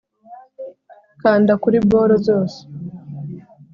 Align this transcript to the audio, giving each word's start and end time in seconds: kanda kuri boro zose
kanda 1.21 1.53
kuri 1.63 1.77
boro 1.89 2.15
zose 2.27 2.59